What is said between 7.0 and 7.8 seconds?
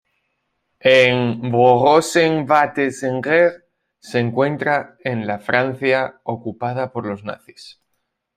los nazis.